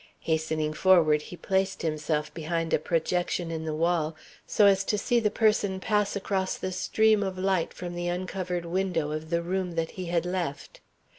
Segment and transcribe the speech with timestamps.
[0.21, 4.15] Hastening forward, he placed himself behind a projection in the wall,
[4.47, 8.65] so as to see the person pass across the stream of light from the uncovered
[8.65, 10.79] window of the room that he had left.